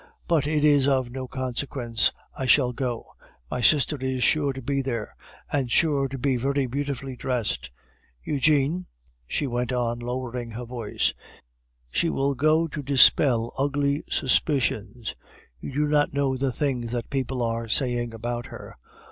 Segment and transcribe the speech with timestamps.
[0.27, 3.09] But it is of no consequence, I shall go.
[3.51, 5.15] My sister is sure to be there,
[5.53, 7.69] and sure to be very beautifully dressed.
[8.23, 8.87] Eugene,"
[9.27, 11.13] she went on, lowering her voice,
[11.91, 15.13] "she will go to dispel ugly suspicions.
[15.59, 18.77] You do not know the things that people are saying about her.